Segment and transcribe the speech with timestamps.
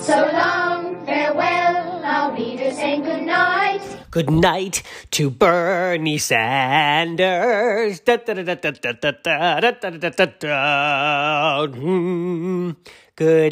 [0.00, 3.80] So long, farewell, our readers, and good night.
[4.10, 8.00] Good night to Bernie Sanders.
[8.00, 8.16] Good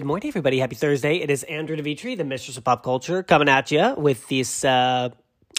[0.04, 0.59] morning, everybody.
[0.59, 1.17] Happy Thursday.
[1.17, 4.65] It is Andrew DeVitri, the mistress of pop culture, coming at you with this.
[4.65, 5.10] Uh,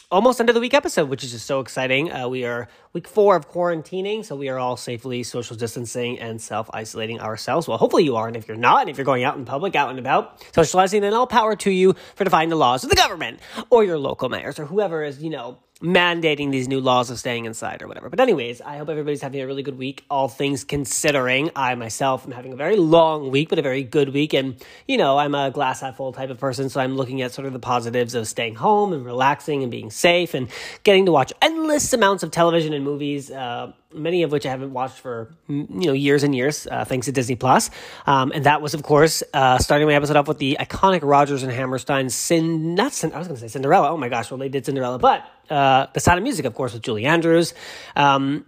[0.10, 2.12] almost end of the week episode, which is just so exciting.
[2.12, 6.42] Uh, we are week four of quarantining, so we are all safely social distancing and
[6.42, 7.68] self isolating ourselves.
[7.68, 9.75] Well, hopefully you are, and if you're not, and if you're going out in public,
[9.75, 12.96] out and about, socializing, then all power to you for defying the laws of the
[12.96, 13.39] government
[13.70, 17.46] or your local mayors or whoever is, you know, mandating these new laws of staying
[17.46, 18.10] inside or whatever.
[18.10, 20.06] But anyways, I hope everybody's having a really good week.
[20.10, 24.10] All things considering, I myself am having a very long week, but a very good
[24.10, 24.34] week.
[24.34, 24.56] And
[24.88, 27.46] you know, I'm a glass half full type of person, so I'm looking at sort
[27.46, 30.50] of the positives of staying home and relaxing and being safe and
[30.84, 33.30] getting to watch endless amounts of television and movies.
[33.30, 37.05] Uh, many of which I haven't watched for you know years and years, uh, thanks
[37.05, 37.69] to Disney Plus.
[38.05, 41.44] Um, and that was, of course, uh, starting my episode off with the iconic Rodgers
[41.44, 42.75] and Hammerstein Sin.
[42.75, 43.89] Not Sin, I was going to say Cinderella.
[43.89, 46.73] Oh my gosh, well they did Cinderella, but uh, the Sound of Music, of course,
[46.73, 47.53] with Julie Andrews.
[47.95, 48.45] Um,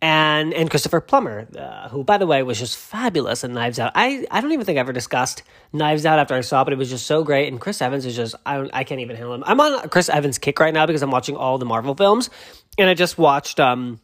[0.00, 3.92] and and Christopher Plummer, uh, who by the way was just fabulous in Knives Out.
[3.94, 5.42] I, I don't even think I ever discussed
[5.72, 7.48] Knives Out after I saw it, but it was just so great.
[7.48, 9.42] And Chris Evans is just I I can't even handle him.
[9.44, 12.30] I'm on Chris Evans kick right now because I'm watching all the Marvel films,
[12.78, 13.98] and I just watched um,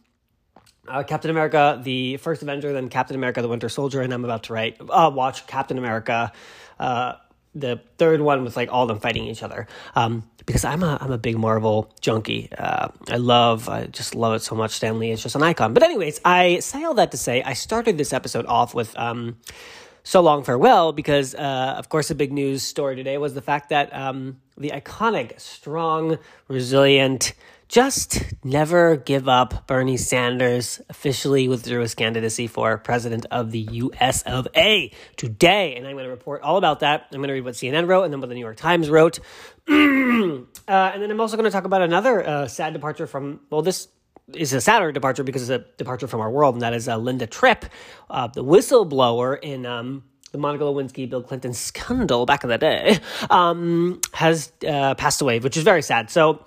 [0.87, 4.43] uh, Captain America, the first Avenger, then Captain America, the Winter Soldier, and I'm about
[4.43, 6.31] to write uh, watch Captain America,
[6.79, 7.13] uh,
[7.53, 9.67] the third one with like all them fighting each other.
[9.95, 12.49] Um, because I'm a I'm a big Marvel junkie.
[12.55, 14.71] Uh, I love I just love it so much.
[14.71, 15.73] Stan Lee is just an icon.
[15.73, 18.97] But anyways, I say all that to say I started this episode off with.
[18.97, 19.37] Um,
[20.07, 23.69] so long farewell because uh, of course the big news story today was the fact
[23.69, 27.33] that um, the iconic strong resilient
[27.67, 29.67] just never give up.
[29.67, 35.75] Bernie Sanders officially withdrew his candidacy for president of the US of A today.
[35.75, 37.07] And I'm going to report all about that.
[37.11, 39.19] I'm going to read what CNN wrote and then what the New York Times wrote.
[39.67, 43.61] uh, and then I'm also going to talk about another uh, sad departure from, well,
[43.61, 43.87] this
[44.33, 46.97] is a sadder departure because it's a departure from our world, and that is uh,
[46.97, 47.65] Linda Tripp,
[48.09, 52.99] uh, the whistleblower in um, the Monica Lewinsky Bill Clinton scandal back in the day,
[53.29, 56.09] um, has uh, passed away, which is very sad.
[56.09, 56.45] So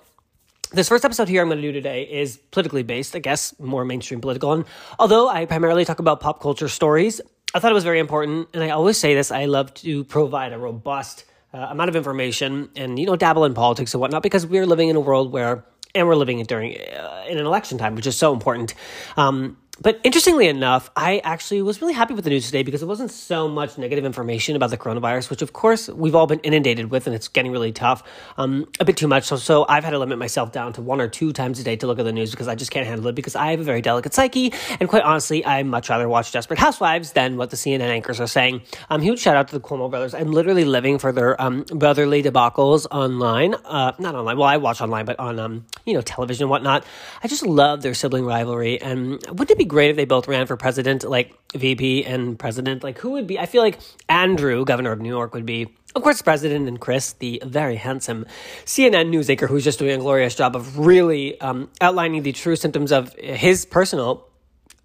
[0.71, 3.85] this first episode here I'm going to do today is politically based, I guess, more
[3.85, 4.53] mainstream political.
[4.53, 4.65] And
[4.99, 7.21] although I primarily talk about pop culture stories,
[7.53, 8.49] I thought it was very important.
[8.53, 12.69] And I always say this I love to provide a robust uh, amount of information
[12.75, 15.65] and, you know, dabble in politics and whatnot because we're living in a world where,
[15.95, 18.75] and we're living it during uh, in an election time, which is so important.
[19.17, 22.85] Um, but interestingly enough, I actually was really happy with the news today because it
[22.85, 26.91] wasn't so much negative information about the coronavirus, which of course we've all been inundated
[26.91, 28.03] with, and it's getting really tough,
[28.37, 29.25] um, a bit too much.
[29.25, 31.77] So, so I've had to limit myself down to one or two times a day
[31.77, 33.63] to look at the news because I just can't handle it because I have a
[33.63, 37.55] very delicate psyche, and quite honestly, I much rather watch Desperate Housewives than what the
[37.55, 38.61] CNN anchors are saying.
[38.89, 40.13] Um, huge shout out to the Cuomo brothers.
[40.13, 44.37] I'm literally living for their um, brotherly debacles online, uh, not online.
[44.37, 46.83] Well, I watch online, but on um, you know television and whatnot.
[47.23, 50.45] I just love their sibling rivalry, and wouldn't it be great if they both ran
[50.47, 52.83] for president, like VP and president?
[52.83, 53.39] Like, who would be?
[53.39, 57.13] I feel like Andrew, governor of New York, would be, of course, president, and Chris,
[57.13, 58.25] the very handsome
[58.65, 62.57] CNN news anchor, who's just doing a glorious job of really um, outlining the true
[62.57, 64.27] symptoms of his personal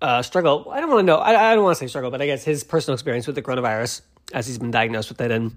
[0.01, 0.71] uh, struggle.
[0.71, 1.17] I don't want to know.
[1.17, 3.43] I, I don't want to say struggle, but I guess his personal experience with the
[3.43, 4.03] coronavirus
[4.33, 5.57] as he's been diagnosed with it and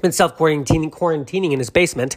[0.00, 2.16] been self quarantining quarantining in his basement,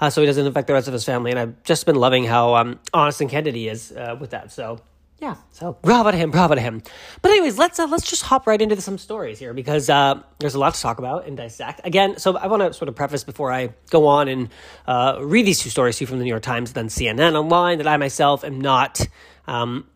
[0.00, 1.30] uh, so he doesn't affect the rest of his family.
[1.30, 4.52] And I've just been loving how um, honest and candid he is uh, with that.
[4.52, 4.80] So
[5.20, 6.82] yeah, so bravo to him, bravo to him.
[7.20, 10.54] But anyways, let's uh, let's just hop right into some stories here because uh, there's
[10.54, 11.82] a lot to talk about and dissect.
[11.84, 14.48] Again, so I want to sort of preface before I go on and
[14.86, 17.78] uh, read these two stories to you from the New York Times, then CNN online
[17.78, 19.06] that I myself am not.
[19.46, 19.86] Um,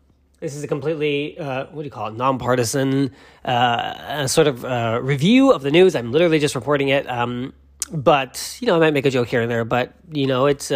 [0.41, 3.11] this is a completely uh, what do you call it, nonpartisan
[3.43, 5.95] uh, sort of uh, review of the news.
[5.95, 7.09] I'm literally just reporting it.
[7.09, 7.53] Um,
[7.91, 10.71] but you know, I might make a joke here and there, but you know, it's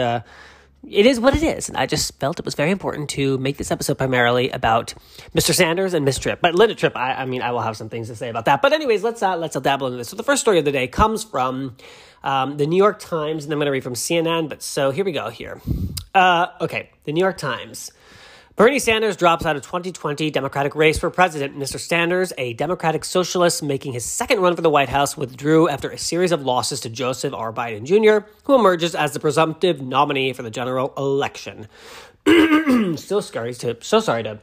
[0.88, 1.70] it is what it is.
[1.70, 4.94] And I just felt it was very important to make this episode primarily about
[5.36, 5.54] Mr.
[5.54, 6.42] Sanders and Miss Tripp.
[6.42, 8.62] But Linda Tripp, I, I mean, I will have some things to say about that.
[8.62, 10.10] But anyways, let's uh, let's dabble into this.
[10.10, 11.76] So the first story of the day comes from
[12.24, 14.50] um, the New York Times, and I'm going to read from CNN.
[14.50, 15.30] But so here we go.
[15.30, 15.62] Here,
[16.16, 17.92] uh, okay, the New York Times.
[18.60, 21.58] Bernie Sanders drops out of 2020 Democratic race for president.
[21.58, 21.80] Mr.
[21.80, 25.98] Sanders, a Democratic socialist making his second run for the White House, withdrew after a
[25.98, 27.54] series of losses to Joseph R.
[27.54, 31.70] Biden Jr., who emerges as the presumptive nominee for the general election.
[32.98, 34.42] Still scary to so sorry to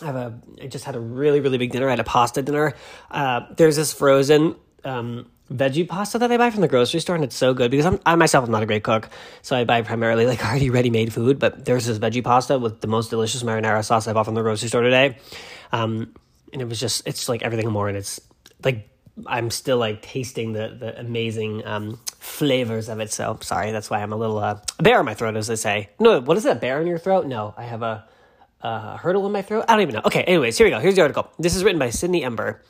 [0.00, 1.86] have a I just had a really really big dinner.
[1.86, 2.74] I had a pasta dinner.
[3.12, 7.24] Uh, there's this frozen um, veggie pasta that I buy from the grocery store, and
[7.24, 9.08] it's so good because I'm, I myself am not a great cook,
[9.42, 11.38] so I buy primarily like already ready made food.
[11.38, 14.42] But there's this veggie pasta with the most delicious marinara sauce I bought from the
[14.42, 15.18] grocery store today,
[15.72, 16.14] um,
[16.52, 18.20] and it was just it's like everything more, and it's
[18.64, 18.88] like
[19.26, 23.12] I'm still like tasting the the amazing um, flavors of it.
[23.12, 25.56] So sorry, that's why I'm a little uh, a bear in my throat, as they
[25.56, 25.90] say.
[25.98, 26.60] No, what is that?
[26.60, 27.26] Bear in your throat?
[27.26, 28.04] No, I have a,
[28.60, 29.64] a hurdle in my throat.
[29.68, 30.02] I don't even know.
[30.04, 30.78] Okay, anyways, here we go.
[30.78, 31.30] Here's the article.
[31.38, 32.62] This is written by Sydney Ember.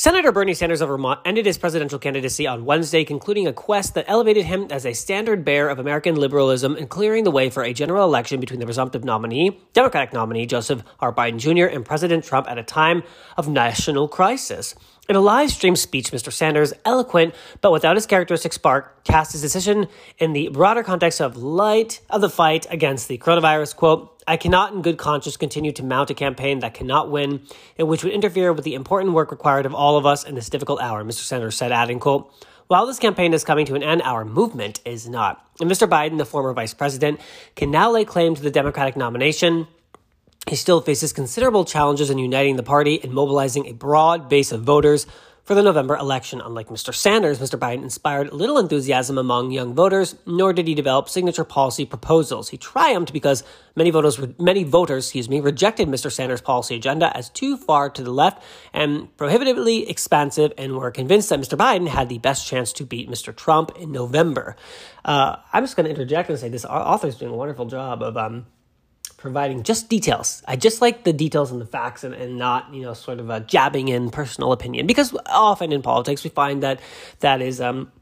[0.00, 4.06] Senator Bernie Sanders of Vermont ended his presidential candidacy on Wednesday, concluding a quest that
[4.08, 7.74] elevated him as a standard bearer of American liberalism and clearing the way for a
[7.74, 11.12] general election between the presumptive nominee, Democratic nominee Joseph R.
[11.12, 13.02] Biden Jr., and President Trump at a time
[13.36, 14.74] of national crisis.
[15.10, 16.32] In a live stream speech, Mr.
[16.32, 21.36] Sanders, eloquent but without his characteristic spark, cast his decision in the broader context of
[21.36, 23.74] light of the fight against the coronavirus.
[23.74, 27.42] Quote, I cannot in good conscience continue to mount a campaign that cannot win
[27.76, 30.48] and which would interfere with the important work required of all of us in this
[30.48, 31.24] difficult hour, Mr.
[31.24, 32.32] Sanders said, adding, quote,
[32.68, 35.44] while this campaign is coming to an end, our movement is not.
[35.60, 35.88] And Mr.
[35.88, 37.18] Biden, the former vice president,
[37.56, 39.66] can now lay claim to the Democratic nomination
[40.48, 44.62] he still faces considerable challenges in uniting the party and mobilizing a broad base of
[44.62, 45.06] voters
[45.44, 46.40] for the November election.
[46.40, 46.94] Unlike Mr.
[46.94, 47.58] Sanders, Mr.
[47.58, 52.50] Biden inspired little enthusiasm among young voters, nor did he develop signature policy proposals.
[52.50, 53.42] He triumphed because
[53.74, 56.10] many voters, many voters, excuse me, rejected Mr.
[56.10, 61.30] Sanders' policy agenda as too far to the left and prohibitively expansive, and were convinced
[61.30, 61.58] that Mr.
[61.58, 63.34] Biden had the best chance to beat Mr.
[63.34, 64.56] Trump in November.
[65.04, 68.02] Uh, I'm just going to interject and say this author is doing a wonderful job
[68.02, 68.46] of um,
[69.20, 70.42] providing just details.
[70.48, 73.30] I just like the details and the facts and, and not, you know, sort of
[73.30, 76.80] a jabbing in personal opinion because often in politics we find that
[77.20, 77.92] that is um,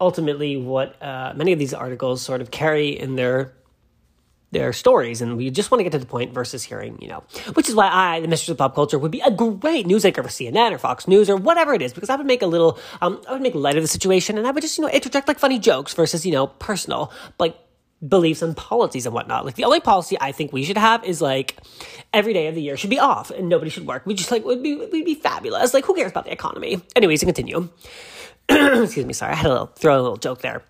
[0.00, 3.54] ultimately what uh, many of these articles sort of carry in their
[4.52, 7.24] their stories and we just want to get to the point versus hearing, you know,
[7.54, 10.22] which is why I, the Mistress of Pop Culture, would be a great news anchor
[10.22, 12.78] for CNN or Fox News or whatever it is, because I would make a little,
[13.02, 15.26] um, I would make light of the situation and I would just, you know, interject
[15.26, 17.56] like funny jokes versus, you know, personal, like
[18.06, 19.44] beliefs and policies and whatnot.
[19.44, 21.56] Like the only policy I think we should have is like
[22.12, 24.04] every day of the year should be off and nobody should work.
[24.06, 25.72] We just like would be we'd be fabulous.
[25.74, 26.82] Like who cares about the economy?
[26.94, 27.68] Anyways, to continue.
[28.48, 30.62] Excuse me, sorry, I had a little throw a little joke there.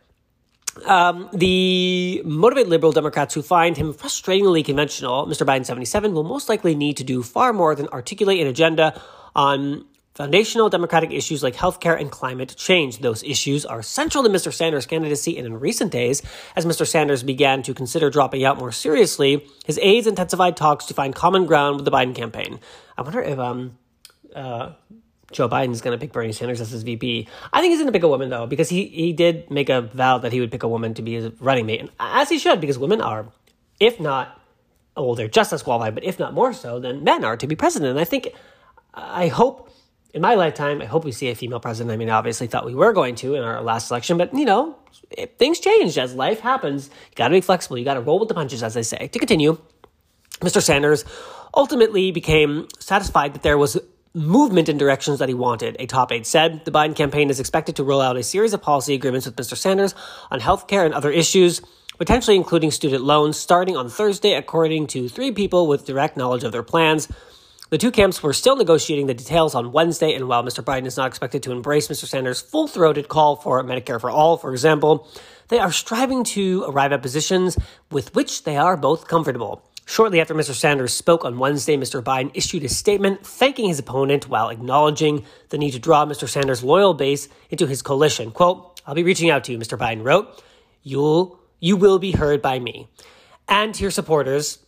[0.85, 5.47] Um, the motivated liberal Democrats who find him frustratingly conventional, Mr.
[5.47, 9.01] Biden 77, will most likely need to do far more than articulate an agenda
[9.35, 13.01] on Foundational Democratic issues like healthcare and climate change.
[13.01, 14.51] Those issues are central to Mr.
[14.51, 16.23] Sanders' candidacy, and in recent days,
[16.57, 16.87] as Mr.
[16.87, 21.45] Sanders began to consider dropping out more seriously, his aides intensified talks to find common
[21.45, 22.61] ground with the Biden campaign.
[22.97, 23.77] I wonder if um,
[24.35, 24.73] uh,
[25.33, 27.29] Joe Biden is going to pick Bernie Sanders as his VP.
[27.53, 29.83] I think he's going to pick a woman though, because he he did make a
[29.83, 32.39] vow that he would pick a woman to be his running mate, and as he
[32.39, 33.27] should, because women are,
[33.81, 34.41] if not,
[34.97, 37.55] well, they're just as qualified, but if not more so than men are to be
[37.55, 37.91] president.
[37.91, 38.31] And I think,
[38.95, 39.67] I hope
[40.17, 41.93] in my lifetime, I hope we see a female president.
[41.93, 44.75] I mean, obviously thought we were going to in our last election, but you know,
[45.39, 46.89] things change as life happens.
[46.89, 47.77] You got to be flexible.
[47.77, 49.09] You got to roll with the punches, as they say.
[49.09, 49.59] To continue,
[50.41, 50.63] Mr.
[50.63, 51.05] Sanders
[51.55, 53.79] ultimately became satisfied that there was
[54.15, 55.77] movement in directions that he wanted.
[55.79, 58.63] A top aide said the Biden campaign is expected to roll out a series of
[58.63, 59.55] policy agreements with Mr.
[59.55, 59.95] Sanders
[60.31, 61.61] on health care and other issues,
[61.99, 66.53] potentially including student loans, starting on Thursday, according to three people with direct knowledge of
[66.53, 67.07] their plans.
[67.69, 70.63] The two camps were still negotiating the details on Wednesday, and while Mr.
[70.63, 72.07] Biden is not expected to embrace Mr.
[72.07, 75.09] Sanders' full throated call for Medicare for all, for example,
[75.49, 77.59] they are striving to arrive at positions
[77.91, 79.69] with which they are both comfortable.
[79.85, 80.55] Shortly after Mr.
[80.55, 82.01] Sanders spoke on Wednesday, Mr.
[82.01, 86.29] Biden issued a statement thanking his opponent while acknowledging the need to draw Mr.
[86.29, 88.31] Sanders' loyal base into his coalition.
[88.31, 89.77] Quote, I'll be reaching out to you, Mr.
[89.77, 90.41] Biden wrote.
[90.85, 92.87] You'll, you will be heard by me.
[93.49, 94.61] And to your supporters,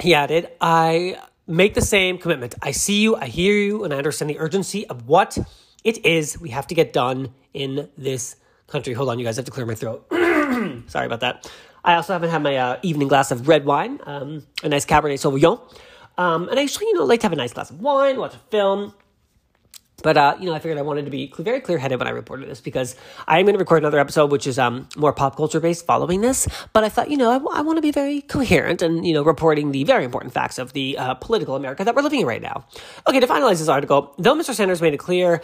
[0.00, 2.54] he added, I make the same commitment.
[2.62, 5.38] I see you, I hear you, and I understand the urgency of what
[5.82, 8.36] it is we have to get done in this
[8.66, 8.94] country.
[8.94, 10.06] Hold on, you guys I have to clear my throat.
[10.88, 11.50] Sorry about that.
[11.84, 15.18] I also haven't had my uh, evening glass of red wine, um, a nice Cabernet
[15.20, 15.60] Sauvignon.
[16.16, 18.34] Um, and I actually, you know, like to have a nice glass of wine, watch
[18.34, 18.94] a film,
[20.02, 22.10] but uh, you know, I figured I wanted to be very clear headed when I
[22.10, 22.96] reported this because
[23.26, 26.20] I am going to record another episode, which is um, more pop culture based following
[26.20, 26.48] this.
[26.72, 29.14] But I thought, you know, I, w- I want to be very coherent and you
[29.14, 32.26] know, reporting the very important facts of the uh, political America that we're living in
[32.26, 32.66] right now.
[33.08, 34.52] Okay, to finalize this article, though Mr.
[34.52, 35.40] Sanders made it clear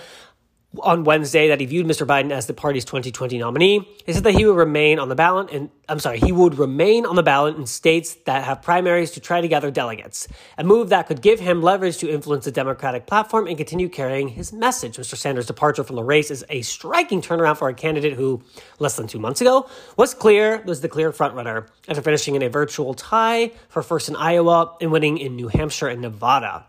[0.78, 2.06] on Wednesday that he viewed Mr.
[2.06, 3.88] Biden as the party's 2020 nominee.
[4.06, 7.04] He said that he would remain on the ballot and I'm sorry, he would remain
[7.04, 10.28] on the ballot in states that have primaries to try to gather delegates.
[10.56, 14.28] A move that could give him leverage to influence the Democratic platform and continue carrying
[14.28, 14.96] his message.
[14.96, 15.16] Mr.
[15.16, 18.40] Sanders' departure from the race is a striking turnaround for a candidate who,
[18.78, 22.48] less than two months ago, was clear was the clear frontrunner after finishing in a
[22.48, 26.66] virtual tie for first in Iowa and winning in New Hampshire and Nevada.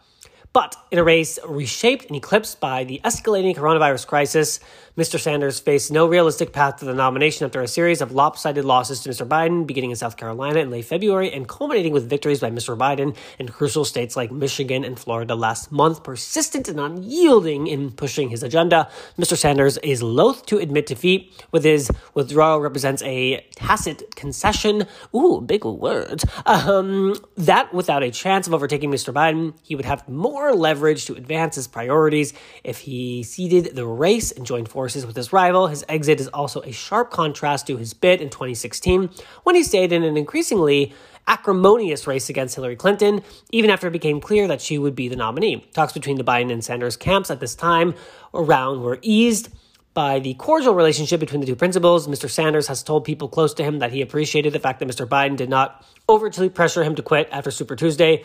[0.54, 4.60] But in a race reshaped and eclipsed by the escalating coronavirus crisis,
[4.98, 5.18] Mr.
[5.18, 9.10] Sanders faced no realistic path to the nomination after a series of lopsided losses to
[9.10, 9.26] Mr.
[9.26, 12.78] Biden, beginning in South Carolina in late February and culminating with victories by Mr.
[12.78, 16.04] Biden in crucial states like Michigan and Florida last month.
[16.04, 19.38] Persistent and unyielding in pushing his agenda, Mr.
[19.38, 24.86] Sanders is loath to admit defeat, with his withdrawal represents a tacit concession.
[25.16, 26.26] Ooh, big words.
[26.46, 29.14] Um, that without a chance of overtaking Mr.
[29.14, 32.34] Biden, he would have more leverage to advance his priorities
[32.64, 35.68] if he ceded the race and joined forces with his rival.
[35.68, 39.10] His exit is also a sharp contrast to his bid in 2016
[39.44, 40.94] when he stayed in an increasingly
[41.28, 43.22] acrimonious race against Hillary Clinton,
[43.52, 45.66] even after it became clear that she would be the nominee.
[45.74, 47.94] Talks between the Biden and Sanders camps at this time
[48.34, 49.50] around were eased
[49.94, 52.08] by the cordial relationship between the two principals.
[52.08, 52.30] Mr.
[52.30, 55.06] Sanders has told people close to him that he appreciated the fact that Mr.
[55.06, 58.24] Biden did not overtly pressure him to quit after Super Tuesday.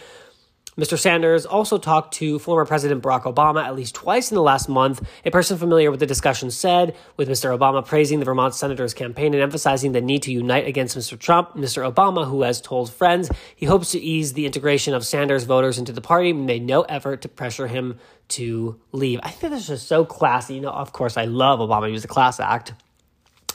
[0.79, 0.99] Mr.
[0.99, 5.01] Sanders also talked to former President Barack Obama at least twice in the last month.
[5.25, 7.57] A person familiar with the discussion said, with Mr.
[7.57, 11.19] Obama praising the Vermont senator's campaign and emphasizing the need to unite against Mr.
[11.19, 11.91] Trump, Mr.
[11.91, 15.93] Obama, who has told friends he hopes to ease the integration of Sanders voters into
[15.93, 19.19] the party, made no effort to pressure him to leave.
[19.23, 20.57] I think this is just so classy.
[20.57, 21.87] You know, of course, I love Obama.
[21.87, 22.75] He was a class act.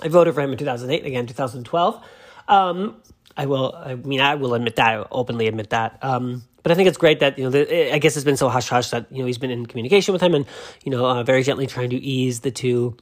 [0.02, 2.04] I voted for him in 2008, again, 2012.
[2.48, 2.96] Um,
[3.38, 6.00] I will, I mean, I will admit that, I openly admit that.
[6.02, 8.50] Um, but I think it's great that you know the, I guess it's been so
[8.50, 10.46] hush hush that you know he's been in communication with him and
[10.84, 12.98] you know uh, very gently trying to ease the two,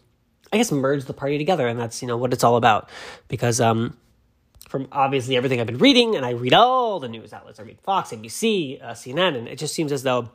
[0.52, 1.68] I guess merge the party together.
[1.68, 2.90] And that's you know what it's all about.
[3.28, 3.98] Because um
[4.70, 7.60] from obviously everything I've been reading and I read all the news outlets.
[7.60, 10.30] I read Fox ABC uh, CNN and it just seems as though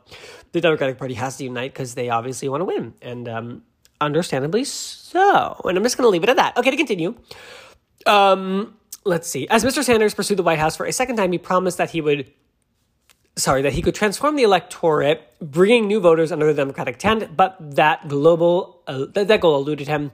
[0.51, 2.93] the Democratic Party has to unite because they obviously want to win.
[3.01, 3.63] And um
[4.01, 5.61] understandably so.
[5.63, 6.57] And I'm just going to leave it at that.
[6.57, 7.15] Okay to continue.
[8.05, 9.47] Um let's see.
[9.47, 9.83] As Mr.
[9.83, 12.29] Sanders pursued the White House for a second time he promised that he would
[13.37, 17.57] sorry, that he could transform the electorate, bringing new voters under the Democratic tent, but
[17.59, 20.11] that global uh, that, that goal eluded him.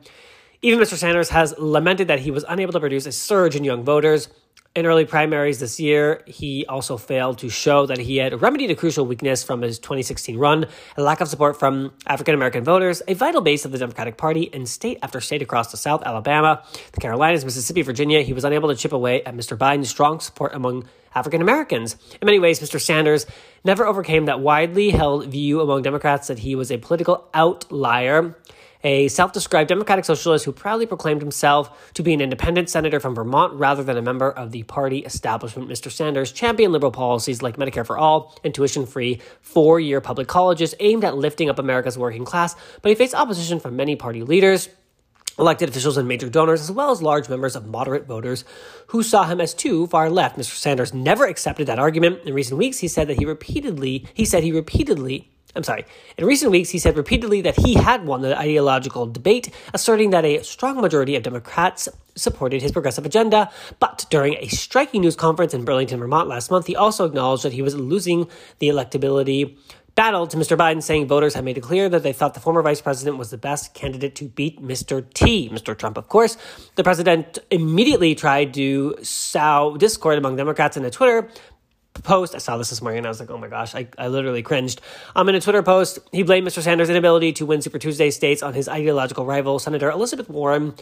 [0.64, 0.96] Even Mr.
[0.96, 4.30] Sanders has lamented that he was unable to produce a surge in young voters.
[4.76, 8.76] In early primaries this year, he also failed to show that he had remedied a
[8.76, 13.16] crucial weakness from his 2016 run, a lack of support from African American voters, a
[13.16, 17.02] vital base of the Democratic Party in state after state across the South, Alabama, the
[17.02, 18.22] Carolinas, Mississippi, Virginia.
[18.22, 19.58] He was unable to chip away at Mr.
[19.58, 21.96] Biden's strong support among African Americans.
[22.22, 22.80] In many ways, Mr.
[22.80, 23.26] Sanders
[23.66, 28.36] never overcame that widely held view among Democrats that he was a political outlier
[28.84, 33.16] a self described Democratic socialist who proudly proclaimed himself to be an independent senator from
[33.16, 35.70] Vermont rather than a member of the party establishment.
[35.70, 35.92] Mr.
[35.92, 40.76] Sanders championed liberal policies like Medicare for All and tuition free four year public colleges
[40.80, 44.70] aimed at lifting up America's working class, but he faced opposition from many party leaders
[45.40, 48.44] elected officials and major donors, as well as large members of moderate voters
[48.88, 50.38] who saw him as too far left.
[50.38, 50.56] Mr.
[50.56, 52.20] Sanders never accepted that argument.
[52.26, 55.86] In recent weeks, he said that he repeatedly, he said he repeatedly I'm sorry.
[56.18, 60.26] In recent weeks, he said repeatedly that he had won the ideological debate, asserting that
[60.26, 63.52] a strong majority of Democrats supported his progressive agenda.
[63.80, 67.54] But during a striking news conference in Burlington, Vermont last month, he also acknowledged that
[67.54, 68.30] he was losing
[68.60, 69.58] the electability
[69.96, 70.58] battle to Mr.
[70.58, 73.30] Biden, saying voters had made it clear that they thought the former vice president was
[73.30, 75.06] the best candidate to beat Mr.
[75.14, 75.78] T, Mr.
[75.78, 76.38] Trump, of course.
[76.76, 81.30] The president immediately tried to sow discord among Democrats in a Twitter
[81.94, 82.36] post.
[82.36, 84.42] I saw this this morning and I was like, oh my gosh, I, I literally
[84.42, 84.82] cringed.
[85.16, 86.62] Um, in a Twitter post, he blamed Mr.
[86.62, 90.74] Sanders' inability to win Super Tuesday states on his ideological rival, Senator Elizabeth Warren,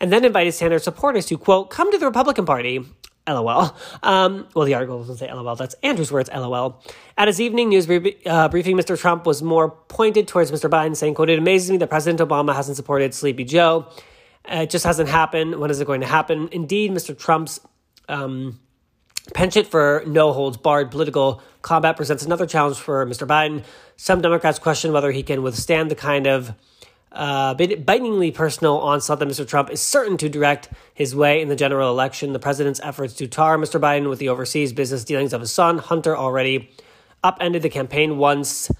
[0.00, 2.84] and then invited Sanders supporters to, quote, come to the Republican Party.
[3.26, 3.76] LOL.
[4.02, 5.54] Um, well, the article doesn't say LOL.
[5.54, 6.82] That's Andrew's words, LOL.
[7.18, 7.86] At his evening news
[8.24, 8.98] uh, briefing, Mr.
[8.98, 10.70] Trump was more pointed towards Mr.
[10.70, 13.86] Biden, saying, quote, it amazes me that President Obama hasn't supported Sleepy Joe.
[14.46, 15.56] It just hasn't happened.
[15.56, 16.48] When is it going to happen?
[16.52, 17.16] Indeed, Mr.
[17.16, 17.60] Trump's
[18.08, 18.58] um,
[19.34, 23.26] penchant for no holds barred political combat presents another challenge for Mr.
[23.26, 23.64] Biden.
[23.96, 26.54] Some Democrats question whether he can withstand the kind of
[27.12, 29.46] uh, bitingly personal onslaught that Mr.
[29.46, 32.32] Trump is certain to direct his way in the general election.
[32.32, 33.80] The president's efforts to tar Mr.
[33.80, 36.70] Biden with the overseas business dealings of his son, Hunter, already
[37.24, 38.70] upended the campaign once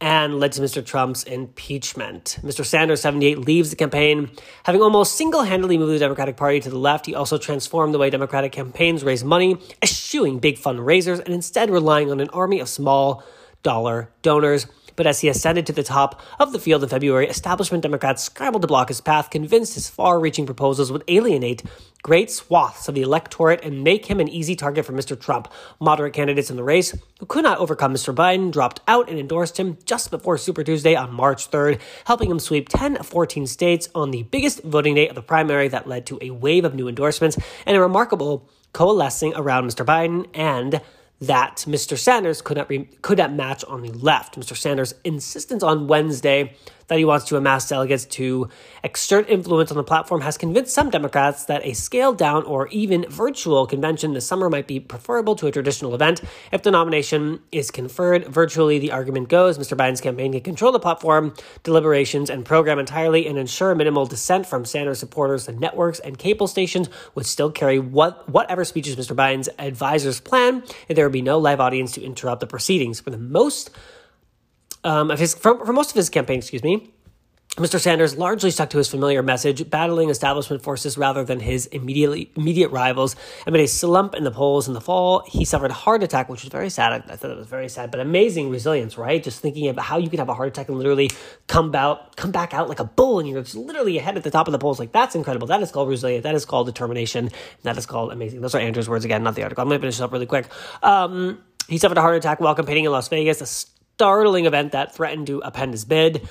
[0.00, 0.84] and led to Mr.
[0.84, 2.38] Trump's impeachment.
[2.42, 2.64] Mr.
[2.64, 4.30] Sanders, 78, leaves the campaign,
[4.64, 7.06] having almost single handedly moved the Democratic Party to the left.
[7.06, 12.10] He also transformed the way Democratic campaigns raise money, eschewing big fundraisers and instead relying
[12.10, 13.24] on an army of small
[13.62, 14.66] dollar donors.
[14.96, 18.62] But as he ascended to the top of the field in February, establishment Democrats scrambled
[18.62, 21.62] to block his path, convinced his far reaching proposals would alienate
[22.06, 25.18] great swaths of the electorate and make him an easy target for Mr.
[25.18, 25.52] Trump.
[25.80, 28.14] Moderate candidates in the race who could not overcome Mr.
[28.14, 32.38] Biden dropped out and endorsed him just before Super Tuesday on March 3rd, helping him
[32.38, 36.06] sweep 10 of 14 states on the biggest voting day of the primary that led
[36.06, 39.84] to a wave of new endorsements and a remarkable coalescing around Mr.
[39.84, 40.80] Biden and
[41.20, 41.98] that Mr.
[41.98, 44.38] Sanders could not, re- could not match on the left.
[44.38, 44.56] Mr.
[44.56, 46.54] Sanders' insistence on Wednesday
[46.88, 48.48] that he wants to amass delegates to
[48.82, 53.04] exert influence on the platform has convinced some Democrats that a scaled down or even
[53.08, 56.22] virtual convention this summer might be preferable to a traditional event.
[56.52, 59.76] If the nomination is conferred virtually, the argument goes Mr.
[59.76, 64.64] Biden's campaign can control the platform, deliberations, and program entirely and ensure minimal dissent from
[64.64, 65.46] Sanders supporters.
[65.46, 69.16] The networks and cable stations would still carry what whatever speeches Mr.
[69.16, 73.00] Biden's advisors plan, and there would be no live audience to interrupt the proceedings.
[73.00, 73.70] For the most
[74.86, 76.94] um, of his for, for most of his campaign, excuse me,
[77.56, 77.80] Mr.
[77.80, 82.70] Sanders largely stuck to his familiar message, battling establishment forces rather than his immediately immediate
[82.70, 83.16] rivals.
[83.46, 86.42] Amid a slump in the polls in the fall, he suffered a heart attack, which
[86.42, 86.92] was very sad.
[87.08, 89.22] I, thought it was very sad, but amazing resilience, right?
[89.22, 91.10] Just thinking about how you can have a heart attack and literally
[91.46, 94.30] come out, come back out like a bull, and you're just literally ahead at the
[94.30, 94.78] top of the polls.
[94.78, 95.46] Like that's incredible.
[95.46, 96.24] That is called resilience.
[96.24, 97.30] That is called determination.
[97.62, 98.42] That is called amazing.
[98.42, 99.62] Those are Andrew's words again, not the article.
[99.62, 100.46] I'm going to finish up really quick.
[100.82, 105.26] Um, he suffered a heart attack while campaigning in Las Vegas startling event that threatened
[105.26, 106.28] to append his bid.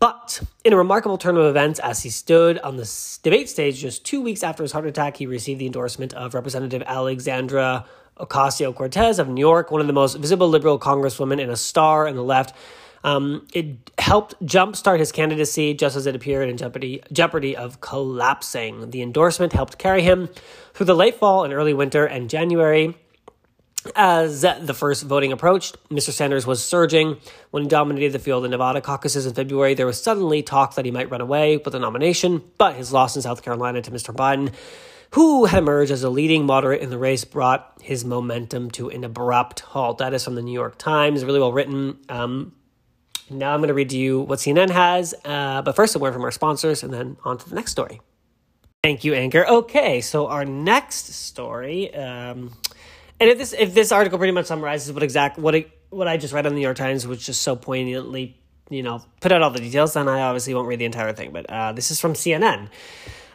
[0.00, 4.04] But in a remarkable turn of events, as he stood on the debate stage just
[4.04, 7.86] two weeks after his heart attack, he received the endorsement of Representative Alexandra
[8.18, 12.08] Ocasio Cortez of New York, one of the most visible liberal congresswomen and a star
[12.08, 12.56] in the left.
[13.04, 18.90] Um, it helped jumpstart his candidacy just as it appeared in jeopardy, jeopardy of collapsing.
[18.90, 20.28] The endorsement helped carry him
[20.74, 22.96] through the late fall and early winter and January
[23.94, 26.10] as the first voting approached, Mr.
[26.10, 27.18] Sanders was surging.
[27.50, 30.84] When he dominated the field in Nevada caucuses in February, there was suddenly talk that
[30.84, 34.14] he might run away with the nomination, but his loss in South Carolina to Mr.
[34.14, 34.52] Biden,
[35.12, 39.04] who had emerged as a leading moderate in the race, brought his momentum to an
[39.04, 39.98] abrupt halt.
[39.98, 41.98] That is from the New York Times, really well written.
[42.08, 42.52] Um,
[43.30, 46.12] now I'm going to read to you what CNN has, uh, but first a word
[46.12, 48.00] from our sponsors and then on to the next story.
[48.86, 49.44] Thank you, Anchor.
[49.44, 51.92] Okay, so our next story.
[51.92, 52.52] Um,
[53.20, 56.16] and if this if this article pretty much summarizes what exact what it, what I
[56.16, 58.36] just read on the New York Times, which just so poignantly
[58.68, 61.32] you know put out all the details, then I obviously won't read the entire thing.
[61.32, 62.68] But uh, this is from CNN.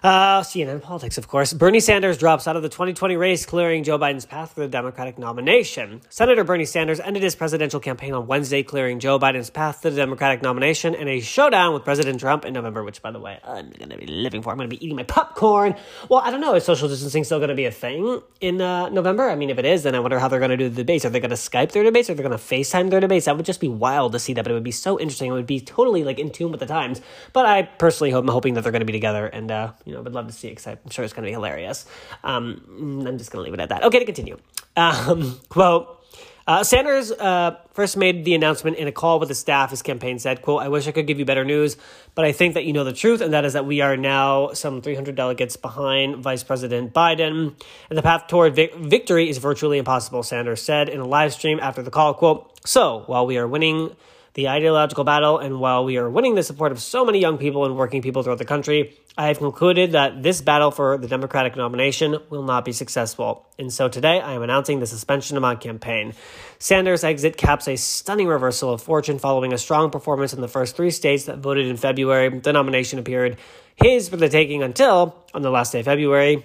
[0.04, 1.54] Uh, CNN politics, of course.
[1.54, 5.20] Bernie Sanders drops out of the 2020 race, clearing Joe Biden's path for the Democratic
[5.20, 6.02] nomination.
[6.10, 9.96] Senator Bernie Sanders ended his presidential campaign on Wednesday, clearing Joe Biden's path to the
[9.96, 13.70] Democratic nomination in a showdown with President Trump in November, which, by the way, I'm
[13.70, 14.50] going to be living for.
[14.50, 15.76] I'm going to be eating my popcorn.
[16.10, 16.56] Well, I don't know.
[16.56, 19.30] Is social distancing still going to be a thing in uh, November?
[19.30, 21.06] I mean, if it is, then I wonder how they're going to do the debates.
[21.06, 22.10] Are they going to Skype their debates?
[22.10, 23.26] Are they going to FaceTime their debates?
[23.26, 25.30] That would just be wild to see that, but it would be so interesting.
[25.30, 27.02] It would be totally like in tune with the times.
[27.34, 29.98] But I personally hope, I'm hoping that they're going to be together and, uh, you
[29.98, 31.86] know, would love to see it because I'm sure it's going to be hilarious.
[32.24, 33.84] Um, I'm just going to leave it at that.
[33.84, 34.38] Okay, to continue.
[34.78, 35.98] Um, quote.
[36.48, 39.70] Uh, Sanders uh, first made the announcement in a call with the staff.
[39.70, 41.78] His campaign said, quote, I wish I could give you better news,
[42.16, 44.52] but I think that you know the truth, and that is that we are now
[44.54, 47.54] some 300 delegates behind Vice President Biden,
[47.90, 51.60] and the path toward vic- victory is virtually impossible, Sanders said in a live stream
[51.62, 53.96] after the call, quote, So, while we are winning
[54.34, 57.66] the ideological battle, and while we are winning the support of so many young people
[57.66, 61.58] and working people throughout the country, I have concluded that this battle for the Democratic
[61.58, 63.46] nomination will not be successful.
[63.60, 66.14] And so today I am announcing the suspension of my campaign.
[66.60, 70.78] Sanders' exit caps a stunning reversal of fortune following a strong performance in the first
[70.78, 72.30] three states that voted in February.
[72.40, 73.38] The nomination appeared
[73.76, 76.44] his for the taking until, on the last day of February,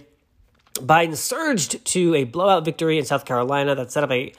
[0.74, 4.32] Biden surged to a blowout victory in South Carolina that set up a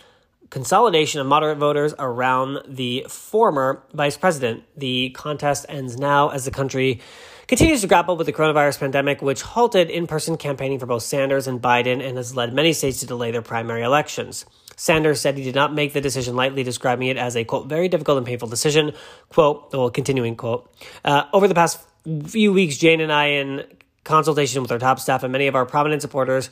[0.50, 4.64] consolidation of moderate voters around the former vice president.
[4.78, 7.02] The contest ends now as the country
[7.48, 11.48] continues to grapple with the coronavirus pandemic, which halted in person campaigning for both Sanders
[11.48, 14.46] and Biden and has led many states to delay their primary elections.
[14.76, 17.88] Sanders said he did not make the decision lightly, describing it as a quote very
[17.88, 18.92] difficult and painful decision.
[19.30, 20.72] Quote, well, continuing quote,
[21.04, 21.80] uh, over the past
[22.28, 23.64] few weeks, Jane and I, in
[24.04, 26.50] consultation with our top staff and many of our prominent supporters,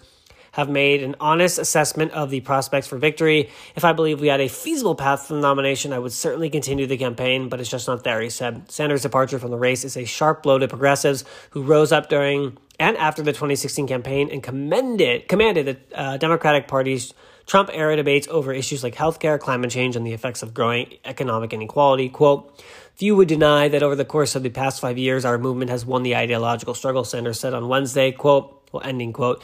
[0.56, 3.50] have made an honest assessment of the prospects for victory.
[3.76, 6.88] If I believe we had a feasible path to the nomination, I would certainly continue
[6.88, 8.72] the campaign, but it's just not there, he said.
[8.72, 12.58] Sanders' departure from the race is a sharp blow to progressives who rose up during
[12.80, 17.14] and after the 2016 campaign and commended, commanded the uh, Democratic Party's
[17.46, 21.54] Trump era debates over issues like healthcare, climate change, and the effects of growing economic
[21.54, 22.10] inequality.
[22.10, 22.64] Quote,
[22.96, 25.86] Few would deny that over the course of the past five years, our movement has
[25.86, 28.12] won the ideological struggle, Sanders said on Wednesday.
[28.14, 29.44] Quote, well, ending quote.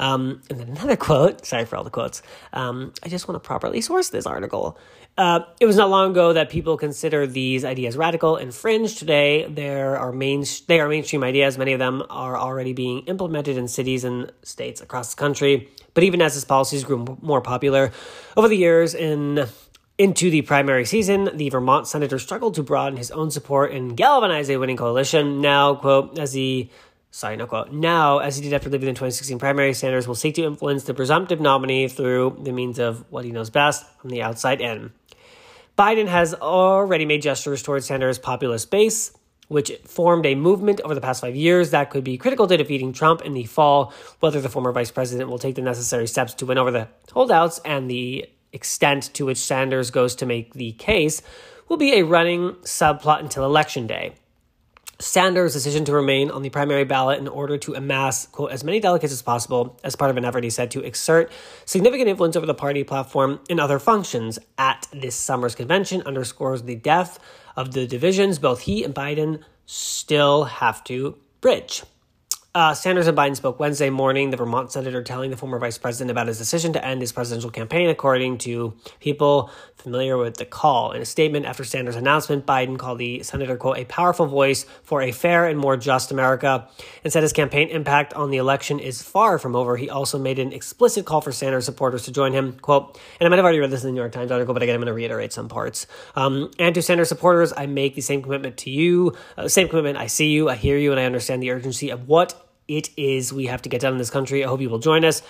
[0.00, 2.22] Um, and then another quote, sorry for all the quotes.
[2.52, 4.76] Um, I just want to properly source this article.
[5.18, 8.96] Uh, it was not long ago that people considered these ideas radical and fringe.
[8.96, 11.58] Today, there are main, they are mainstream ideas.
[11.58, 15.68] Many of them are already being implemented in cities and states across the country.
[15.92, 17.92] But even as his policies grew more popular
[18.36, 19.46] over the years in
[19.98, 24.48] into the primary season, the Vermont senator struggled to broaden his own support and galvanize
[24.48, 25.42] a winning coalition.
[25.42, 26.70] Now, quote, as the
[27.22, 27.72] no quote.
[27.72, 30.94] Now, as he did after leaving the 2016 primary, Sanders will seek to influence the
[30.94, 34.92] presumptive nominee through the means of what he knows best from the outside in.
[35.76, 39.16] Biden has already made gestures towards Sanders' populist base,
[39.48, 42.92] which formed a movement over the past five years that could be critical to defeating
[42.92, 43.92] Trump in the fall.
[44.20, 47.60] Whether the former vice president will take the necessary steps to win over the holdouts
[47.64, 51.22] and the extent to which Sanders goes to make the case
[51.68, 54.12] will be a running subplot until Election Day.
[55.00, 58.80] Sanders' decision to remain on the primary ballot in order to amass, quote, as many
[58.80, 61.32] delegates as possible as part of an effort, he said, to exert
[61.64, 66.76] significant influence over the party platform and other functions at this summer's convention underscores the
[66.76, 67.18] depth
[67.56, 71.82] of the divisions both he and Biden still have to bridge.
[72.52, 76.10] Uh, Sanders and Biden spoke Wednesday morning, the Vermont senator telling the former vice president
[76.10, 80.90] about his decision to end his presidential campaign, according to people familiar with the call.
[80.90, 85.00] In a statement after Sanders' announcement, Biden called the senator, quote, a powerful voice for
[85.00, 86.68] a fair and more just America,
[87.04, 89.76] and said his campaign impact on the election is far from over.
[89.76, 93.30] He also made an explicit call for Sanders supporters to join him, quote, and I
[93.30, 94.88] might have already read this in the New York Times article, but again, I'm going
[94.88, 95.86] to reiterate some parts.
[96.16, 99.98] Um, and to Sanders supporters, I make the same commitment to you, uh, same commitment.
[99.98, 103.32] I see you, I hear you, and I understand the urgency of what it is
[103.32, 104.44] we have to get done in this country.
[104.44, 105.22] I hope you will join us.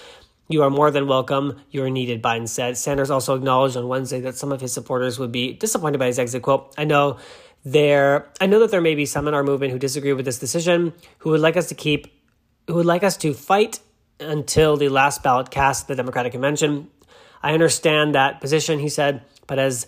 [0.48, 1.60] You are more than welcome.
[1.70, 2.76] You're needed, Biden said.
[2.76, 6.18] Sanders also acknowledged on Wednesday that some of his supporters would be disappointed by his
[6.18, 6.74] exit quote.
[6.76, 7.16] I know
[7.64, 10.38] there I know that there may be some in our movement who disagree with this
[10.38, 12.08] decision, who would like us to keep
[12.66, 13.80] who would like us to fight
[14.18, 16.90] until the last ballot cast at the Democratic convention.
[17.42, 19.86] I understand that position, he said, but as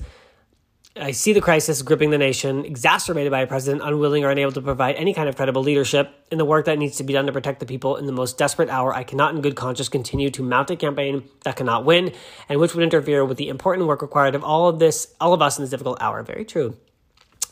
[0.94, 4.60] I see the crisis gripping the nation, exacerbated by a president unwilling or unable to
[4.60, 7.32] provide any kind of credible leadership in the work that needs to be done to
[7.32, 8.94] protect the people in the most desperate hour.
[8.94, 12.12] I cannot, in good conscience, continue to mount a campaign that cannot win
[12.46, 15.40] and which would interfere with the important work required of all of this, all of
[15.40, 16.22] us in this difficult hour.
[16.22, 16.76] Very true.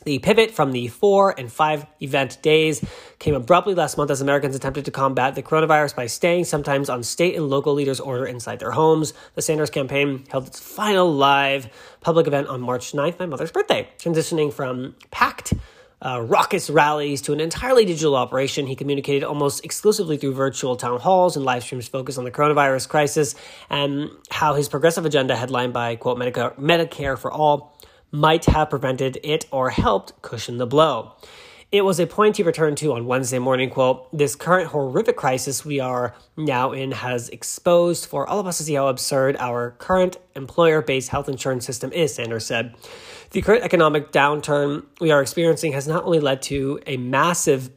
[0.05, 2.85] The pivot from the four and five event days
[3.19, 7.03] came abruptly last month as Americans attempted to combat the coronavirus by staying sometimes on
[7.03, 9.13] state and local leaders' order inside their homes.
[9.35, 11.69] The Sanders campaign held its final live
[12.01, 15.53] public event on March 9th, my mother's birthday, transitioning from packed
[16.03, 18.67] uh, raucous rallies to an entirely digital operation.
[18.67, 22.89] He communicated almost exclusively through virtual town halls and live streams focused on the coronavirus
[22.89, 23.35] crisis
[23.69, 27.77] and how his progressive agenda, headlined by, quote, Medicare, Medicare for all,
[28.11, 31.13] might have prevented it or helped cushion the blow.
[31.73, 35.65] It was a point he returned to on Wednesday morning, quote, This current horrific crisis
[35.65, 39.71] we are now in has exposed for all of us to see how absurd our
[39.79, 42.75] current employer-based health insurance system is, Sanders said.
[43.31, 47.71] The current economic downturn we are experiencing has not only led to a massive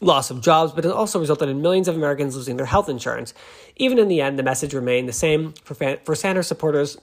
[0.00, 3.32] loss of jobs, but it also resulted in millions of Americans losing their health insurance.
[3.76, 6.98] Even in the end, the message remained the same for, for Sanders supporters,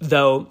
[0.00, 0.50] though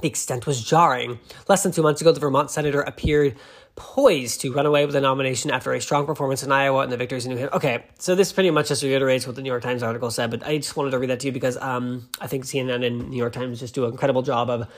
[0.00, 1.18] the extent was jarring.
[1.48, 3.36] Less than two months ago, the Vermont senator appeared
[3.76, 6.96] poised to run away with the nomination after a strong performance in Iowa and the
[6.96, 7.56] victories in New Hampshire.
[7.56, 10.44] Okay, so this pretty much just reiterates what the New York Times article said, but
[10.46, 13.18] I just wanted to read that to you because um, I think CNN and New
[13.18, 14.68] York Times just do an incredible job of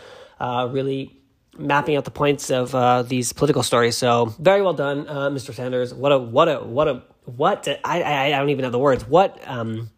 [0.40, 1.16] uh, really
[1.56, 3.96] mapping out the points of uh, these political stories.
[3.96, 5.54] So very well done, uh, Mr.
[5.54, 5.94] Sanders.
[5.94, 9.06] What a what a what a what I, I I don't even have the words.
[9.06, 9.90] What um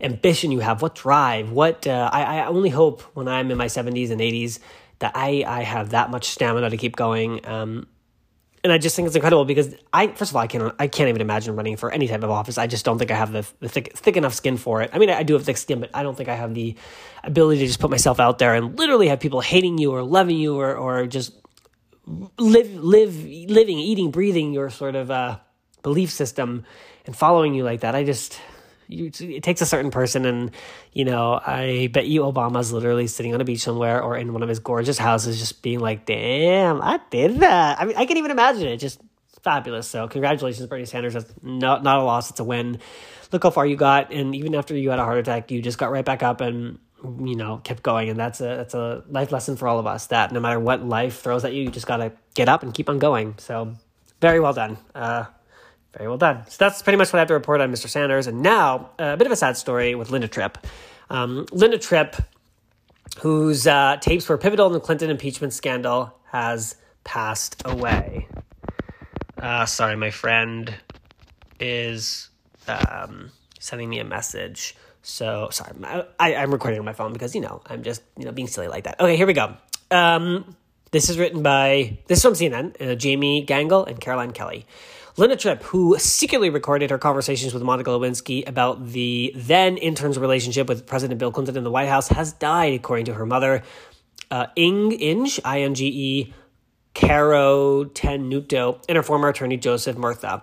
[0.00, 3.66] ambition you have, what drive, what uh, I, I only hope when I'm in my
[3.66, 4.58] 70s and 80s
[4.98, 7.46] that I, I have that much stamina to keep going.
[7.46, 7.86] Um,
[8.64, 11.08] and I just think it's incredible because I, first of all, I can't, I can't
[11.08, 12.58] even imagine running for any type of office.
[12.58, 14.90] I just don't think I have the, the thick, thick enough skin for it.
[14.92, 16.74] I mean, I, I do have thick skin, but I don't think I have the
[17.22, 20.36] ability to just put myself out there and literally have people hating you or loving
[20.36, 21.32] you or, or just
[22.06, 25.38] live, live, living, eating, breathing your sort of uh,
[25.82, 26.64] belief system
[27.04, 27.94] and following you like that.
[27.94, 28.40] I just,
[28.88, 30.50] you, it takes a certain person and
[30.92, 34.42] you know i bet you obama's literally sitting on a beach somewhere or in one
[34.42, 37.80] of his gorgeous houses just being like damn i did that.
[37.80, 38.78] I mean i can even imagine it.
[38.78, 39.00] Just
[39.42, 39.86] fabulous.
[39.86, 41.14] So congratulations bernie sanders.
[41.14, 42.30] That's not, not a loss.
[42.30, 42.80] It's a win.
[43.32, 44.12] Look how far you got.
[44.12, 46.78] And even after you had a heart attack you just got right back up and
[47.20, 48.08] you know kept going.
[48.08, 50.84] And that's a that's a life lesson for all of us that no matter what
[50.84, 53.34] life throws at you you just got to get up and keep on going.
[53.38, 53.74] So
[54.20, 54.78] very well done.
[54.94, 55.26] Uh
[55.96, 56.44] very well done.
[56.48, 57.88] So that's pretty much what I have to report on Mr.
[57.88, 58.26] Sanders.
[58.26, 60.58] And now, uh, a bit of a sad story with Linda Tripp.
[61.08, 62.16] Um, Linda Tripp,
[63.20, 68.28] whose uh, tapes were pivotal in the Clinton impeachment scandal, has passed away.
[69.38, 70.74] Uh, sorry, my friend
[71.60, 72.28] is
[72.68, 74.76] um, sending me a message.
[75.02, 75.72] So sorry,
[76.18, 78.66] I, am recording on my phone because you know I'm just you know being silly
[78.66, 79.00] like that.
[79.00, 79.56] Okay, here we go.
[79.90, 80.56] Um,
[80.90, 84.66] this is written by this is from CNN, uh, Jamie Gangel and Caroline Kelly.
[85.18, 90.68] Linda Tripp, who secretly recorded her conversations with Monica Lewinsky about the then intern's relationship
[90.68, 93.62] with President Bill Clinton in the White House, has died, according to her mother,
[94.30, 96.34] uh, Ing Inge, I N G E,
[96.94, 100.42] Carotenuto, and her former attorney Joseph Murtha.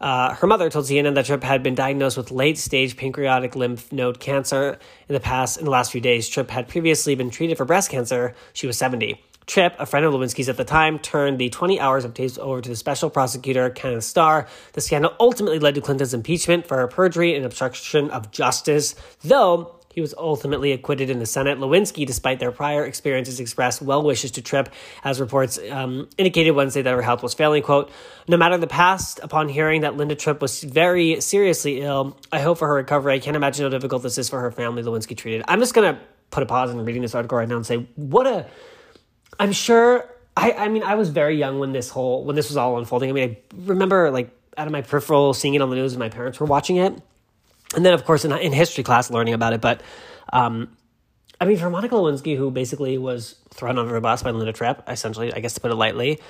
[0.00, 3.90] Uh, her mother told CNN that Tripp had been diagnosed with late stage pancreatic lymph
[3.90, 5.58] node cancer in the past.
[5.58, 8.36] In the last few days, Tripp had previously been treated for breast cancer.
[8.52, 9.23] She was 70.
[9.46, 12.60] Tripp, a friend of Lewinsky's at the time, turned the 20 hours of tapes over
[12.60, 14.48] to the special prosecutor, Kenneth Starr.
[14.72, 20.00] The scandal ultimately led to Clinton's impeachment for perjury and obstruction of justice, though he
[20.00, 21.58] was ultimately acquitted in the Senate.
[21.58, 24.70] Lewinsky, despite their prior experiences, expressed well wishes to Tripp,
[25.04, 27.62] as reports um, indicated Wednesday that her health was failing.
[27.62, 27.92] Quote,
[28.26, 32.58] no matter the past, upon hearing that Linda Tripp was very seriously ill, I hope
[32.58, 33.14] for her recovery.
[33.14, 35.44] I can't imagine how difficult this is for her family, Lewinsky treated.
[35.46, 37.86] I'm just going to put a pause in reading this article right now and say,
[37.94, 38.46] what a
[39.38, 40.08] I'm sure.
[40.36, 43.10] I, I mean, I was very young when this whole when this was all unfolding.
[43.10, 46.00] I mean, I remember like out of my peripheral seeing it on the news, and
[46.00, 46.92] my parents were watching it,
[47.74, 49.60] and then of course in, in history class learning about it.
[49.60, 49.82] But
[50.32, 50.76] um,
[51.40, 54.88] I mean, for Monica Lewinsky, who basically was thrown under the bus by Linda Tripp,
[54.88, 56.20] essentially, I guess to put it lightly,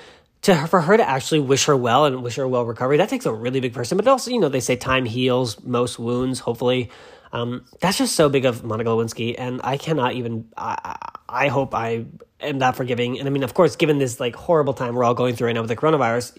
[0.43, 3.09] to her, for her to actually wish her well and wish her well recovery, that
[3.09, 3.97] takes a really big person.
[3.97, 6.39] But also, you know, they say time heals most wounds.
[6.39, 6.89] Hopefully,
[7.35, 10.47] um, that's just so big of Monica Lewinsky, and I cannot even.
[10.55, 10.95] I,
[11.27, 12.05] I hope I
[12.39, 13.19] am that forgiving.
[13.19, 15.53] And I mean, of course, given this like horrible time we're all going through right
[15.53, 16.37] now with the coronavirus,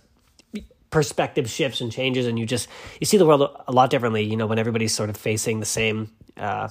[0.88, 4.22] perspective shifts and changes, and you just you see the world a lot differently.
[4.22, 6.70] You know, when everybody's sort of facing the same uh,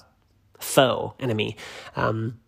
[0.58, 1.58] foe enemy.
[1.96, 2.40] Um,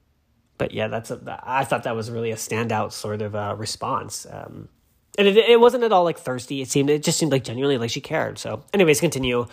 [0.57, 4.25] but yeah, that's a, I thought that was really a standout sort of uh, response.
[4.27, 4.69] Um,
[5.19, 6.59] and it, it wasn't at all like thirsty.
[6.63, 8.39] It seemed it just seemed like genuinely like she cared.
[8.39, 9.45] So, anyways, continue.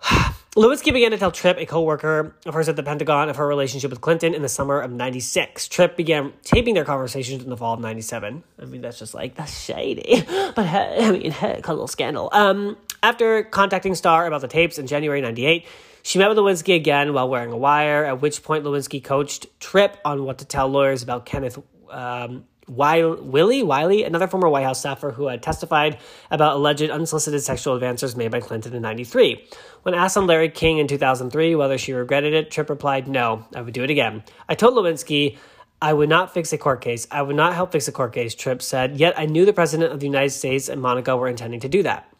[0.56, 3.90] Lewinsky began to tell Tripp, a co-worker of hers at the Pentagon, of her relationship
[3.90, 5.68] with Clinton in the summer of 96.
[5.68, 8.42] Tripp began taping their conversations in the fall of 97.
[8.58, 10.24] I mean, that's just like, that's shady.
[10.56, 12.30] But, I mean, heck, a little scandal.
[12.32, 15.66] Um, after contacting Starr about the tapes in January 98,
[16.02, 19.98] she met with Lewinsky again while wearing a wire, at which point Lewinsky coached Tripp
[20.06, 21.58] on what to tell lawyers about Kenneth
[21.90, 25.98] um, Willie Wiley, another former White House staffer who had testified
[26.30, 29.46] about alleged unsolicited sexual advances made by Clinton in 93.
[29.82, 33.60] When asked on Larry King in 2003 whether she regretted it, Tripp replied, No, I
[33.60, 34.24] would do it again.
[34.48, 35.38] I told Lewinsky
[35.80, 37.06] I would not fix a court case.
[37.10, 39.92] I would not help fix a court case, Tripp said, yet I knew the President
[39.92, 42.10] of the United States and Monica were intending to do that.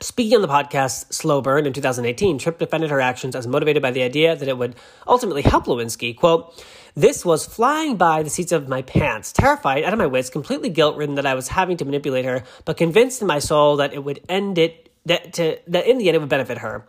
[0.00, 3.92] Speaking on the podcast Slow Burn in 2018, Tripp defended her actions as motivated by
[3.92, 4.76] the idea that it would
[5.08, 6.14] ultimately help Lewinsky.
[6.14, 6.62] Quote,
[6.96, 10.70] This was flying by the seats of my pants, terrified, out of my wits, completely
[10.70, 13.92] guilt ridden that I was having to manipulate her, but convinced in my soul that
[13.92, 16.88] it would end it, that, to, that in the end it would benefit her.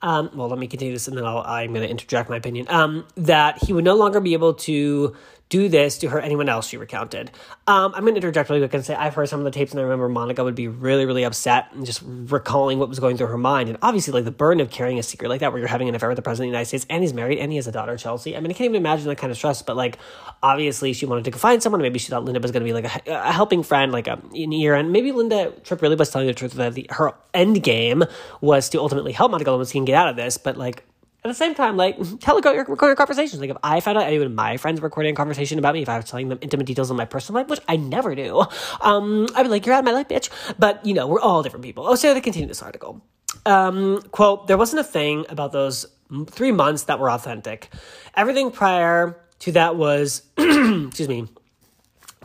[0.00, 2.66] Um, well, let me continue this and then i am going to interject my opinion.
[2.70, 5.14] Um, that he would no longer be able to
[5.48, 7.30] do this to her anyone else, she recounted.
[7.66, 9.72] Um, I'm going to interject really quick and say I've heard some of the tapes
[9.72, 13.16] and I remember Monica would be really, really upset and just recalling what was going
[13.16, 13.68] through her mind.
[13.68, 15.94] And obviously, like the burden of carrying a secret like that where you're having an
[15.94, 17.72] affair with the President of the United States and he's married and he has a
[17.72, 18.36] daughter, Chelsea.
[18.36, 19.98] I mean, I can't even imagine that kind of stress, but like
[20.42, 21.82] obviously she wanted to find someone.
[21.82, 24.14] Maybe she thought Linda was going to be like a, a, helping friend, like a,
[24.34, 24.74] an ear.
[24.74, 28.04] And maybe Linda Tripp really was telling the truth that the, her end game
[28.40, 30.38] was to ultimately help Monica Lewinsky get out of this.
[30.38, 30.84] But like,
[31.24, 33.40] at the same time, like tell your recording conversations.
[33.40, 35.88] Like if I found out any of my friends recording a conversation about me, if
[35.88, 38.44] I was telling them intimate details of my personal life, which I never do,
[38.80, 41.42] um, I'd be like, "You're out of my life, bitch." But you know, we're all
[41.42, 41.86] different people.
[41.86, 43.00] Oh, so they continue this article.
[43.46, 45.86] Um, quote: There wasn't a thing about those
[46.26, 47.70] three months that were authentic.
[48.14, 51.26] Everything prior to that was, excuse me,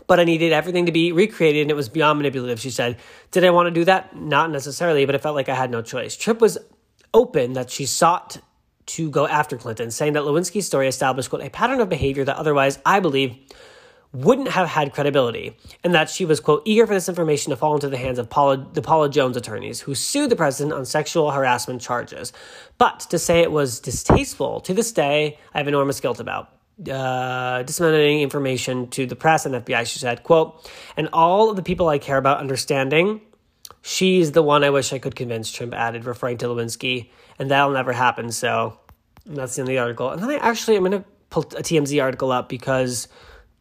[0.07, 2.97] but I needed everything to be recreated and it was beyond manipulative, she said.
[3.31, 4.15] Did I want to do that?
[4.15, 6.17] Not necessarily, but it felt like I had no choice.
[6.17, 6.57] Tripp was
[7.13, 8.39] open that she sought
[8.89, 12.37] to go after Clinton, saying that Lewinsky's story established, quote, a pattern of behavior that
[12.37, 13.35] otherwise, I believe,
[14.11, 17.75] wouldn't have had credibility, and that she was, quote, eager for this information to fall
[17.75, 21.29] into the hands of Paula, the Paula Jones attorneys, who sued the president on sexual
[21.29, 22.33] harassment charges.
[22.79, 26.49] But to say it was distasteful, to this day, I have enormous guilt about.
[26.89, 31.61] Uh, disseminating information to the press and FBI, she said, quote, and all of the
[31.61, 33.21] people I care about understanding,
[33.81, 37.71] she's the one I wish I could convince, Trump added, referring to Lewinsky and that'll
[37.71, 38.31] never happen.
[38.31, 38.79] So
[39.25, 40.09] that's the end of the article.
[40.09, 43.07] And then I actually I'm to pull a TMZ article up because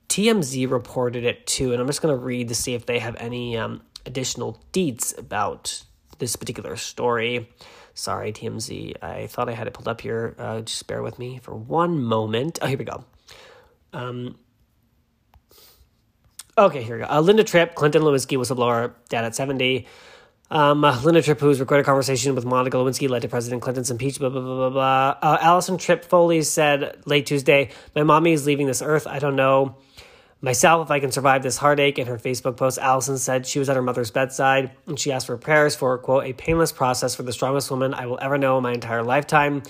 [0.09, 3.57] TMZ reported it too, and I'm just to read to see if they have any
[3.57, 5.85] um, additional deets about
[6.19, 7.49] this particular story.
[7.95, 9.03] Sorry, TMZ.
[9.03, 10.35] I thought I had it pulled up here.
[10.39, 12.59] Uh, just bear with me for one moment.
[12.63, 13.05] Oh, here we go.
[13.93, 14.39] Um,
[16.57, 17.11] okay, here we go.
[17.11, 19.87] Uh, Linda Tripp, Clinton Lewinsky whistleblower, dead at 70.
[20.51, 24.33] Um, uh, Linda Tripp, who's recorded conversation with Monica Lewinsky, led to President Clinton's impeachment,
[24.33, 25.31] blah, blah, blah, blah.
[25.31, 29.07] Uh, Allison Tripp Foley said late Tuesday, My mommy is leaving this earth.
[29.07, 29.77] I don't know
[30.41, 31.99] myself if I can survive this heartache.
[31.99, 35.27] In her Facebook post, Allison said she was at her mother's bedside and she asked
[35.27, 38.57] for prayers for, quote, a painless process for the strongest woman I will ever know
[38.57, 39.63] in my entire lifetime.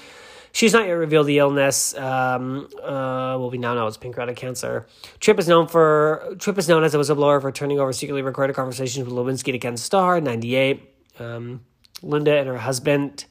[0.53, 1.95] She's not yet revealed the illness.
[1.97, 4.87] Um, uh, well, we now know it's pancreatic cancer.
[5.21, 8.57] Tripp is known for Tripp is known as a whistleblower for turning over secretly recorded
[8.57, 10.95] conversations with Lewinsky to Ken Starr, ninety eight.
[11.19, 11.61] Um,
[12.03, 13.25] Linda and her husband,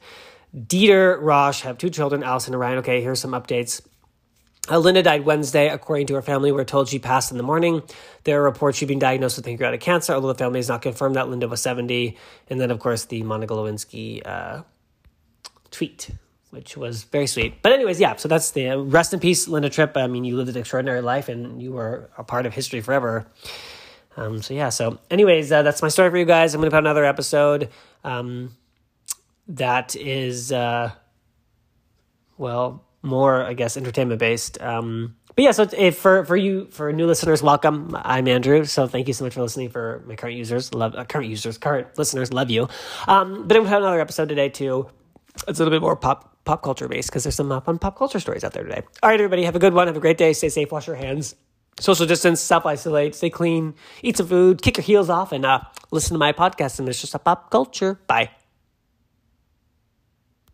[0.54, 2.78] Dieter Rausch, have two children, Allison and Ryan.
[2.78, 3.80] Okay, here's some updates.
[4.70, 5.68] Uh, Linda died Wednesday.
[5.68, 7.82] According to her family, we're told she passed in the morning.
[8.24, 11.16] There are reports she'd been diagnosed with pancreatic cancer, although the family has not confirmed
[11.16, 12.16] that Linda was 70.
[12.50, 14.62] And then, of course, the Monica Lewinsky uh,
[15.70, 16.10] tweet,
[16.50, 17.62] which was very sweet.
[17.62, 19.96] But, anyways, yeah, so that's the rest in peace, Linda Tripp.
[19.96, 23.26] I mean, you lived an extraordinary life and you were a part of history forever.
[24.16, 26.54] Um, so, yeah, so, anyways, uh, that's my story for you guys.
[26.54, 27.68] I'm to put another episode
[28.04, 28.56] um,
[29.48, 30.90] that is, uh,
[32.36, 34.60] well, more, I guess, entertainment based.
[34.60, 37.96] Um, but yeah, so if for for you for new listeners, welcome.
[37.96, 38.64] I'm Andrew.
[38.64, 39.68] So thank you so much for listening.
[39.68, 42.68] For my current users, love uh, current users, current listeners, love you.
[43.06, 44.88] Um, but I'm gonna have another episode today too.
[45.46, 48.18] It's a little bit more pop pop culture based because there's some fun pop culture
[48.18, 48.82] stories out there today.
[49.02, 49.86] All right, everybody, have a good one.
[49.86, 50.32] Have a great day.
[50.32, 50.72] Stay safe.
[50.72, 51.34] Wash your hands.
[51.78, 52.40] Social distance.
[52.40, 53.14] Self isolate.
[53.14, 53.74] Stay clean.
[54.02, 54.62] Eat some food.
[54.62, 56.78] Kick your heels off, and uh, listen to my podcast.
[56.78, 58.00] And it's just a pop culture.
[58.06, 58.37] Bye.